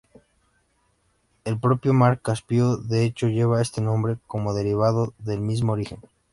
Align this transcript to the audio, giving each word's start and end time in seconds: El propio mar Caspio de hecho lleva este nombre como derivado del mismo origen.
El 1.45 1.59
propio 1.59 1.93
mar 1.93 2.19
Caspio 2.21 2.77
de 2.77 3.03
hecho 3.03 3.27
lleva 3.27 3.61
este 3.61 3.81
nombre 3.81 4.17
como 4.25 4.55
derivado 4.55 5.13
del 5.19 5.41
mismo 5.41 5.73
origen. 5.73 5.99